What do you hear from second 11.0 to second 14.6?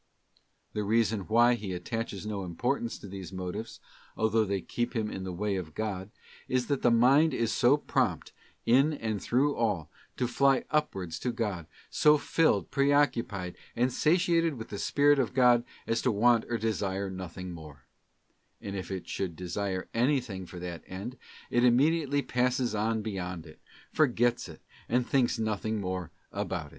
to God, so filled, preoccupied, and satiated